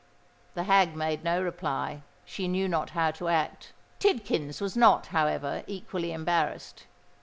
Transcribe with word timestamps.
The 0.55 0.63
hag 0.63 0.95
made 0.95 1.23
no 1.23 1.39
reply: 1.43 2.01
she 2.25 2.47
knew 2.47 2.67
not 2.67 2.89
how 2.97 3.11
to 3.11 3.27
act. 3.27 3.71
Tidkins 3.99 4.59
was 4.59 4.75
not, 4.75 5.05
however, 5.13 5.61
equally 5.67 6.11
embarrassed. 6.11 6.87